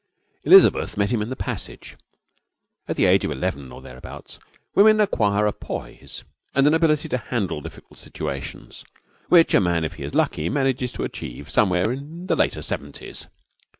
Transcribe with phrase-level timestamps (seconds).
[0.45, 1.95] Elizabeth met him in the passage.
[2.87, 4.39] At the age of eleven or thereabouts
[4.73, 6.23] women acquire a poise
[6.55, 8.83] and an ability to handle difficult situations
[9.29, 13.27] which a man, if he is lucky, manages to achieve somewhere in the later seventies.